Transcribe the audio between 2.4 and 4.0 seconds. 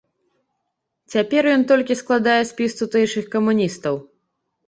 спіс тутэйшых камуністаў.